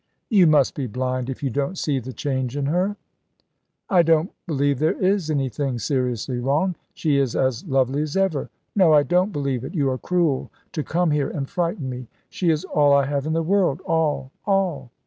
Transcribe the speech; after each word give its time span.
"You 0.29 0.47
must 0.47 0.73
be 0.73 0.87
blind 0.87 1.29
if 1.29 1.43
you 1.43 1.51
don't 1.51 1.77
see 1.77 1.99
the 1.99 2.11
change 2.11 2.57
in 2.57 2.65
her." 2.65 2.97
"I 3.87 4.01
don't 4.01 4.31
believe 4.47 4.79
there 4.79 4.99
is 4.99 5.29
anything 5.29 5.77
seriously 5.77 6.39
wrong. 6.39 6.73
She 6.95 7.17
is 7.19 7.35
as 7.35 7.67
lovely 7.67 8.01
as 8.01 8.17
ever. 8.17 8.49
No, 8.75 8.93
I 8.93 9.03
don't 9.03 9.31
believe 9.31 9.63
it. 9.63 9.75
You 9.75 9.91
are 9.91 9.99
cruel 9.99 10.49
to 10.71 10.81
come 10.83 11.11
here 11.11 11.29
and 11.29 11.47
frighten 11.47 11.87
me. 11.87 12.07
She 12.31 12.49
is 12.49 12.65
all 12.65 12.93
I 12.93 13.05
have 13.05 13.27
in 13.27 13.33
the 13.33 13.43
world, 13.43 13.79
all, 13.81 14.31
all! 14.43 14.89